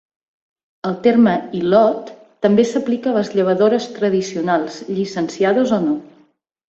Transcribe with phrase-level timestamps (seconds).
[0.91, 2.09] El terme "hilot"
[2.45, 5.99] també s'aplica a les llevadores tradicionals, llicenciades o no.